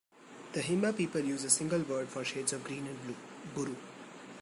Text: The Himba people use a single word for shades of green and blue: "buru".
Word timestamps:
The 0.53 0.61
Himba 0.61 0.97
people 0.97 1.21
use 1.21 1.43
a 1.43 1.49
single 1.51 1.81
word 1.81 2.09
for 2.09 2.25
shades 2.25 2.53
of 2.53 2.63
green 2.63 2.87
and 2.87 2.99
blue: 3.03 3.15
"buru". 3.53 3.75